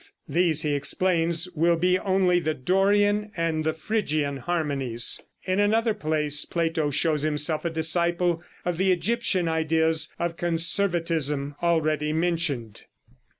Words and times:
These 0.27 0.63
he 0.63 0.73
explains 0.73 1.47
will 1.51 1.77
be 1.77 1.99
only 1.99 2.39
the 2.39 2.55
Dorian 2.55 3.31
and 3.37 3.63
the 3.63 3.71
Phrygian 3.73 4.37
harmonies. 4.37 5.21
In 5.43 5.59
another 5.59 5.93
place 5.93 6.43
Plato 6.43 6.89
shows 6.89 7.21
himself 7.21 7.65
a 7.65 7.69
disciple 7.69 8.41
of 8.65 8.79
the 8.79 8.91
Egyptian 8.91 9.47
ideas 9.47 10.09
of 10.17 10.37
conservatism, 10.37 11.53
already 11.61 12.13
mentioned. 12.13 12.85